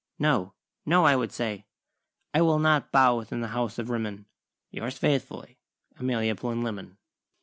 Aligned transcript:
'No, 0.17 0.55
no,' 0.83 1.05
I 1.05 1.15
would 1.15 1.31
say, 1.31 1.67
"'I 2.33 2.41
will 2.41 2.57
not 2.57 2.91
bow 2.91 3.15
within 3.15 3.41
the 3.41 3.49
House 3.49 3.77
of 3.77 3.91
Rimmon: 3.91 4.25
Yours 4.71 4.97
faithfully, 4.97 5.59
Amelia 5.99 6.33
Plinlimmon.'" 6.33 6.97